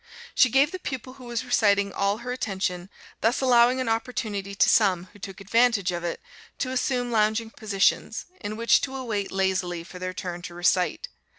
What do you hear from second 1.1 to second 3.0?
who was reciting all her attention,